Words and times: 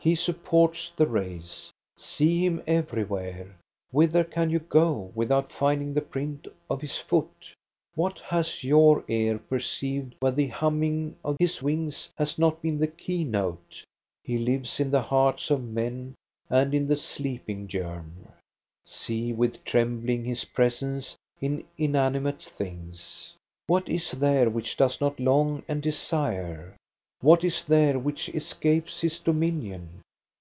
He 0.00 0.14
supports 0.14 0.90
the 0.90 1.08
race. 1.08 1.72
See 1.96 2.46
him 2.46 2.62
everywhere! 2.68 3.56
Whither 3.90 4.22
can 4.22 4.48
you 4.48 4.60
go 4.60 5.10
without 5.12 5.50
finding 5.50 5.92
the 5.92 6.00
print 6.00 6.46
of 6.70 6.80
his 6.80 6.96
foot? 6.98 7.52
What 7.96 8.20
has 8.20 8.62
your 8.62 9.02
ear 9.08 9.38
perceived, 9.38 10.14
where 10.20 10.30
the 10.30 10.46
humming 10.46 11.16
of 11.24 11.36
his 11.40 11.60
wings 11.64 12.08
has 12.16 12.38
not 12.38 12.62
been 12.62 12.78
the 12.78 12.86
key 12.86 13.24
note? 13.24 13.82
He 14.22 14.38
lives 14.38 14.78
in 14.78 14.92
the 14.92 15.02
hearts 15.02 15.50
of 15.50 15.64
men 15.64 16.14
and 16.48 16.72
in 16.74 16.86
the 16.86 16.96
sleeping 16.96 17.66
germ. 17.66 18.28
See 18.86 19.32
with 19.32 19.64
trembling 19.64 20.24
his 20.24 20.44
presence 20.44 21.16
in 21.40 21.64
inanimate 21.76 22.44
things! 22.44 23.34
What 23.66 23.88
is 23.88 24.12
there 24.12 24.48
which 24.48 24.76
does 24.76 25.00
not 25.00 25.18
long 25.18 25.64
and 25.66 25.82
desire? 25.82 26.76
What 27.20 27.42
is 27.42 27.64
there 27.64 27.98
which 27.98 28.28
escapes 28.28 29.00
his 29.00 29.18
dominion 29.18 30.02